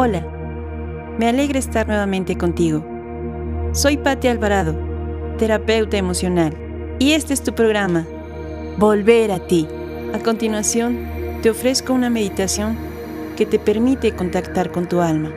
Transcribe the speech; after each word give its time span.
Hola, 0.00 0.24
me 1.18 1.26
alegra 1.26 1.58
estar 1.58 1.88
nuevamente 1.88 2.38
contigo. 2.38 2.84
Soy 3.72 3.96
Patti 3.96 4.28
Alvarado, 4.28 4.76
terapeuta 5.38 5.96
emocional, 5.96 6.56
y 7.00 7.14
este 7.14 7.34
es 7.34 7.42
tu 7.42 7.52
programa, 7.52 8.06
Volver 8.76 9.32
a 9.32 9.44
ti. 9.44 9.66
A 10.14 10.20
continuación, 10.20 11.40
te 11.42 11.50
ofrezco 11.50 11.94
una 11.94 12.10
meditación 12.10 12.78
que 13.36 13.44
te 13.44 13.58
permite 13.58 14.14
contactar 14.14 14.70
con 14.70 14.86
tu 14.86 15.00
alma. 15.00 15.32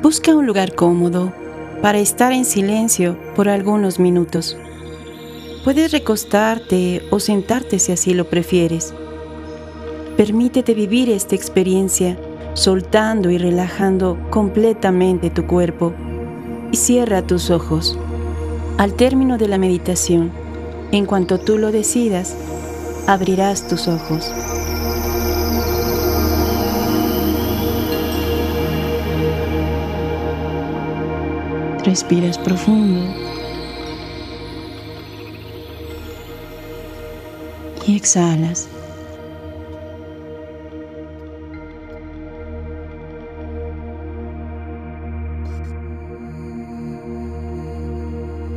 Busca 0.00 0.34
un 0.34 0.46
lugar 0.46 0.74
cómodo 0.74 1.30
para 1.82 1.98
estar 1.98 2.32
en 2.32 2.46
silencio 2.46 3.18
por 3.36 3.50
algunos 3.50 3.98
minutos. 3.98 4.56
Puedes 5.64 5.92
recostarte 5.92 7.02
o 7.10 7.20
sentarte 7.20 7.78
si 7.78 7.92
así 7.92 8.14
lo 8.14 8.24
prefieres. 8.24 8.94
Permítete 10.16 10.72
vivir 10.72 11.10
esta 11.10 11.34
experiencia 11.34 12.16
soltando 12.54 13.30
y 13.30 13.38
relajando 13.38 14.18
completamente 14.30 15.30
tu 15.30 15.46
cuerpo 15.46 15.92
y 16.72 16.76
cierra 16.76 17.22
tus 17.22 17.50
ojos. 17.50 17.98
Al 18.78 18.94
término 18.94 19.38
de 19.38 19.48
la 19.48 19.58
meditación, 19.58 20.30
en 20.92 21.06
cuanto 21.06 21.38
tú 21.38 21.58
lo 21.58 21.72
decidas, 21.72 22.36
abrirás 23.06 23.68
tus 23.68 23.88
ojos. 23.88 24.32
Respiras 31.84 32.38
profundo 32.38 33.00
y 37.86 37.96
exhalas. 37.96 38.68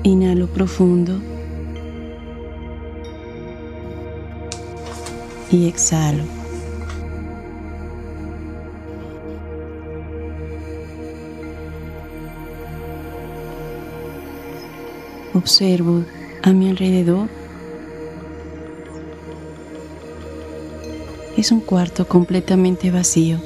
Inhalo 0.04 0.48
profundo. 0.48 1.18
Y 5.50 5.68
exhalo. 5.68 6.24
Observo 15.34 16.04
a 16.42 16.52
mi 16.52 16.70
alrededor. 16.70 17.30
Es 21.38 21.52
un 21.52 21.62
cuarto 21.62 22.08
completamente 22.08 22.92
vacío. 22.92 23.38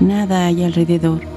Nada 0.00 0.46
hay 0.46 0.64
alrededor. 0.64 1.33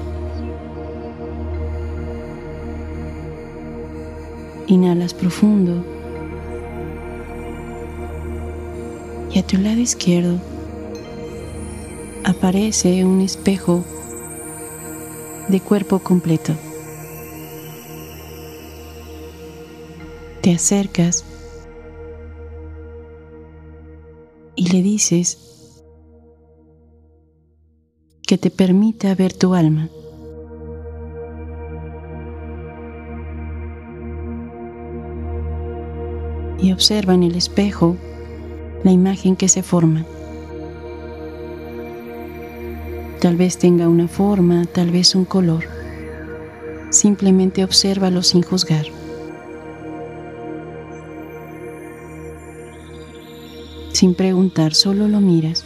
Inhalas 4.68 5.14
profundo. 5.14 5.82
Y 9.32 9.38
a 9.38 9.42
tu 9.46 9.56
lado 9.56 9.80
izquierdo 9.80 10.38
aparece 12.22 13.02
un 13.06 13.22
espejo 13.22 13.82
de 15.48 15.60
cuerpo 15.60 16.00
completo. 16.00 16.52
Te 20.42 20.52
acercas 20.52 21.24
y 24.54 24.68
le 24.68 24.82
dices 24.82 25.82
que 28.26 28.36
te 28.36 28.50
permita 28.50 29.14
ver 29.14 29.32
tu 29.32 29.54
alma. 29.54 29.88
Y 36.60 36.72
observa 36.72 37.14
en 37.14 37.22
el 37.22 37.34
espejo 37.34 37.96
la 38.84 38.90
imagen 38.90 39.36
que 39.36 39.48
se 39.48 39.62
forma. 39.62 40.04
Tal 43.20 43.36
vez 43.36 43.58
tenga 43.58 43.88
una 43.88 44.06
forma, 44.06 44.64
tal 44.66 44.90
vez 44.90 45.14
un 45.14 45.24
color. 45.24 45.64
Simplemente 46.90 47.64
obsérvalo 47.64 48.22
sin 48.22 48.42
juzgar. 48.42 48.86
Sin 53.92 54.14
preguntar, 54.14 54.74
solo 54.74 55.08
lo 55.08 55.20
miras. 55.20 55.64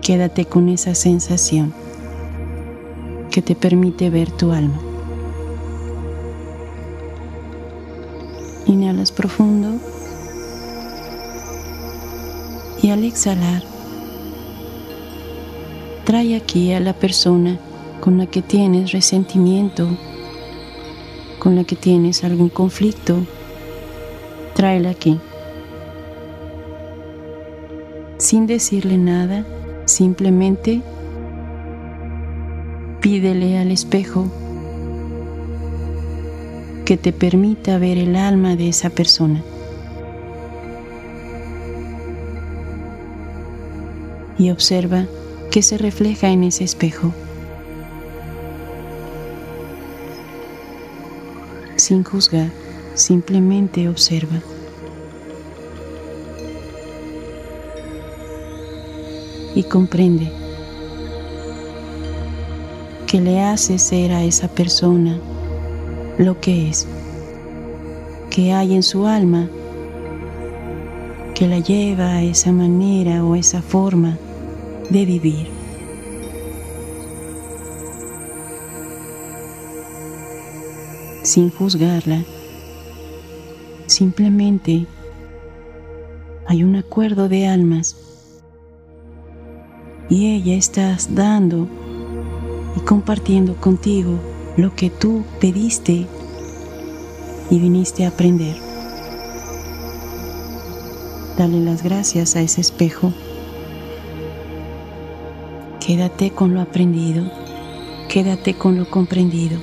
Quédate 0.00 0.46
con 0.46 0.70
esa 0.70 0.94
sensación 0.94 1.74
que 3.30 3.42
te 3.42 3.54
permite 3.54 4.08
ver 4.08 4.30
tu 4.30 4.52
alma. 4.52 4.87
Inhalas 8.68 9.12
profundo 9.12 9.80
y 12.82 12.90
al 12.90 13.02
exhalar, 13.02 13.62
trae 16.04 16.36
aquí 16.36 16.72
a 16.72 16.80
la 16.80 16.92
persona 16.92 17.58
con 18.00 18.18
la 18.18 18.26
que 18.26 18.42
tienes 18.42 18.92
resentimiento, 18.92 19.88
con 21.38 21.56
la 21.56 21.64
que 21.64 21.76
tienes 21.76 22.24
algún 22.24 22.50
conflicto, 22.50 23.16
tráela 24.54 24.90
aquí. 24.90 25.18
Sin 28.18 28.46
decirle 28.46 28.98
nada, 28.98 29.44
simplemente 29.86 30.82
pídele 33.00 33.58
al 33.58 33.72
espejo 33.72 34.30
que 36.88 36.96
te 36.96 37.12
permita 37.12 37.76
ver 37.76 37.98
el 37.98 38.16
alma 38.16 38.56
de 38.56 38.70
esa 38.70 38.88
persona. 38.88 39.44
Y 44.38 44.50
observa 44.50 45.04
qué 45.50 45.60
se 45.60 45.76
refleja 45.76 46.30
en 46.30 46.44
ese 46.44 46.64
espejo. 46.64 47.12
Sin 51.76 52.04
juzgar, 52.04 52.48
simplemente 52.94 53.86
observa. 53.90 54.40
Y 59.54 59.62
comprende 59.64 60.32
que 63.06 63.20
le 63.20 63.42
hace 63.42 63.78
ser 63.78 64.12
a 64.12 64.24
esa 64.24 64.48
persona 64.48 65.20
lo 66.18 66.40
que 66.40 66.68
es, 66.68 66.86
que 68.28 68.52
hay 68.52 68.74
en 68.74 68.82
su 68.82 69.06
alma, 69.06 69.48
que 71.34 71.46
la 71.46 71.60
lleva 71.60 72.14
a 72.14 72.22
esa 72.22 72.50
manera 72.50 73.24
o 73.24 73.36
esa 73.36 73.62
forma 73.62 74.18
de 74.90 75.06
vivir. 75.06 75.46
Sin 81.22 81.50
juzgarla, 81.50 82.24
simplemente 83.86 84.86
hay 86.46 86.64
un 86.64 86.74
acuerdo 86.74 87.28
de 87.28 87.46
almas 87.46 87.96
y 90.08 90.34
ella 90.34 90.56
está 90.56 90.96
dando 91.10 91.68
y 92.76 92.80
compartiendo 92.80 93.54
contigo 93.56 94.18
lo 94.58 94.74
que 94.74 94.90
tú 94.90 95.24
pediste 95.40 96.04
y 97.48 97.60
viniste 97.60 98.04
a 98.04 98.08
aprender. 98.08 98.56
Dale 101.38 101.60
las 101.60 101.84
gracias 101.84 102.34
a 102.34 102.40
ese 102.40 102.60
espejo. 102.60 103.12
Quédate 105.78 106.32
con 106.32 106.54
lo 106.54 106.60
aprendido, 106.60 107.30
quédate 108.08 108.54
con 108.54 108.76
lo 108.76 108.90
comprendido. 108.90 109.60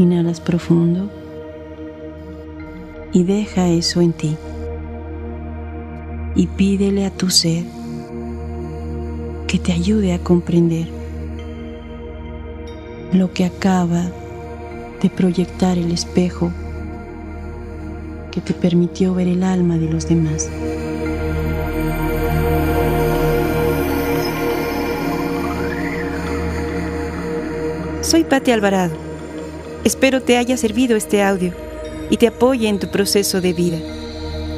Inhalas 0.00 0.40
profundo 0.40 1.08
y 3.12 3.22
deja 3.22 3.68
eso 3.68 4.00
en 4.00 4.12
ti. 4.12 4.36
Y 6.34 6.48
pídele 6.48 7.06
a 7.06 7.10
tu 7.12 7.30
ser 7.30 7.62
que 9.56 9.62
te 9.62 9.72
ayude 9.72 10.12
a 10.12 10.18
comprender 10.18 10.86
lo 13.14 13.32
que 13.32 13.46
acaba 13.46 14.02
de 15.00 15.08
proyectar 15.08 15.78
el 15.78 15.92
espejo 15.92 16.52
que 18.30 18.42
te 18.42 18.52
permitió 18.52 19.14
ver 19.14 19.28
el 19.28 19.42
alma 19.42 19.78
de 19.78 19.88
los 19.88 20.06
demás. 20.06 20.50
Soy 28.02 28.24
Patti 28.24 28.50
Alvarado, 28.50 28.94
Espero 29.84 30.20
te 30.20 30.36
haya 30.36 30.58
servido 30.58 30.98
este 30.98 31.22
audio 31.22 31.54
y 32.10 32.18
te 32.18 32.26
apoye 32.26 32.68
en 32.68 32.78
tu 32.78 32.90
proceso 32.90 33.40
de 33.40 33.54
vida. 33.54 33.78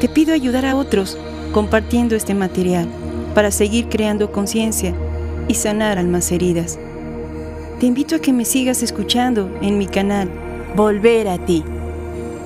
Te 0.01 0.09
pido 0.09 0.35
ayudar 0.35 0.67
a 0.67 0.75
otros 0.75 1.17
compartiendo 1.53 2.17
este 2.17 2.35
material 2.35 2.89
para 3.35 3.51
seguir 3.51 3.89
creando 3.89 4.33
conciencia 4.33 4.95
y 5.49 5.55
sanar 5.55 5.99
almas 5.99 6.31
heridas. 6.33 6.79
Te 7.81 7.87
invito 7.87 8.17
a 8.17 8.19
que 8.19 8.33
me 8.33 8.45
sigas 8.45 8.83
escuchando 8.83 9.57
en 9.63 9.79
mi 9.79 9.87
canal 9.87 10.31
Volver 10.75 11.29
a 11.29 11.39
ti. 11.39 11.65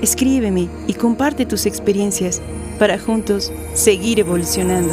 Escríbeme 0.01 0.69
y 0.87 0.95
comparte 0.95 1.47
tus 1.47 1.67
experiencias 1.67 2.41
para 2.79 2.99
juntos 2.99 3.53
seguir 3.75 4.21
evolucionando. 4.21 4.93